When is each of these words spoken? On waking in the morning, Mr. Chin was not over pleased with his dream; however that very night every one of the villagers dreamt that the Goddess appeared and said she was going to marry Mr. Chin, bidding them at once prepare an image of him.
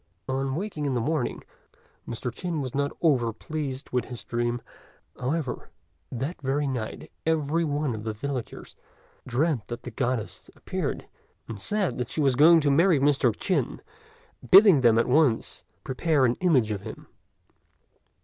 On 0.27 0.55
waking 0.55 0.87
in 0.87 0.95
the 0.95 0.99
morning, 0.99 1.43
Mr. 2.07 2.33
Chin 2.33 2.59
was 2.59 2.73
not 2.73 2.91
over 3.03 3.31
pleased 3.31 3.91
with 3.91 4.05
his 4.05 4.23
dream; 4.23 4.59
however 5.19 5.69
that 6.11 6.41
very 6.41 6.65
night 6.67 7.11
every 7.23 7.63
one 7.63 7.93
of 7.93 8.03
the 8.03 8.11
villagers 8.11 8.75
dreamt 9.27 9.67
that 9.67 9.83
the 9.83 9.91
Goddess 9.91 10.49
appeared 10.55 11.05
and 11.47 11.61
said 11.61 12.09
she 12.09 12.19
was 12.19 12.33
going 12.35 12.61
to 12.61 12.71
marry 12.71 12.99
Mr. 12.99 13.31
Chin, 13.39 13.79
bidding 14.49 14.81
them 14.81 14.97
at 14.97 15.05
once 15.07 15.63
prepare 15.83 16.25
an 16.25 16.33
image 16.39 16.71
of 16.71 16.81
him. 16.81 17.05